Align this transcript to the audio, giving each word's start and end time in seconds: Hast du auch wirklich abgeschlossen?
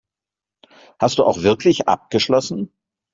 Hast 0.99 1.19
du 1.19 1.23
auch 1.25 1.43
wirklich 1.43 1.87
abgeschlossen? 1.87 2.73